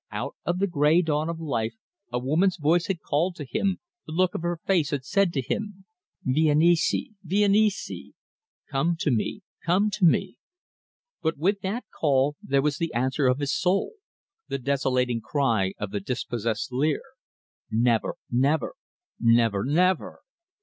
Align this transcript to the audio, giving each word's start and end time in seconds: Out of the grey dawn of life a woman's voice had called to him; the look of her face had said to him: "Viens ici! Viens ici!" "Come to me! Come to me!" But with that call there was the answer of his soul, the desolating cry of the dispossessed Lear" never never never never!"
Out 0.11 0.35
of 0.45 0.57
the 0.57 0.65
grey 0.65 1.03
dawn 1.03 1.29
of 1.29 1.39
life 1.39 1.75
a 2.11 2.17
woman's 2.17 2.57
voice 2.57 2.87
had 2.87 3.01
called 3.01 3.35
to 3.35 3.45
him; 3.45 3.77
the 4.07 4.11
look 4.11 4.33
of 4.33 4.41
her 4.41 4.57
face 4.65 4.89
had 4.89 5.05
said 5.05 5.31
to 5.33 5.43
him: 5.43 5.85
"Viens 6.23 6.63
ici! 6.63 7.13
Viens 7.23 7.55
ici!" 7.55 8.15
"Come 8.67 8.95
to 9.01 9.11
me! 9.11 9.43
Come 9.63 9.91
to 9.91 10.03
me!" 10.03 10.37
But 11.21 11.37
with 11.37 11.61
that 11.61 11.85
call 11.95 12.35
there 12.41 12.63
was 12.63 12.77
the 12.77 12.91
answer 12.95 13.27
of 13.27 13.37
his 13.37 13.53
soul, 13.53 13.91
the 14.47 14.57
desolating 14.57 15.21
cry 15.21 15.73
of 15.77 15.91
the 15.91 15.99
dispossessed 15.99 16.71
Lear" 16.71 17.03
never 17.71 18.15
never 18.31 18.73
never 19.19 19.63
never!" 19.63 20.21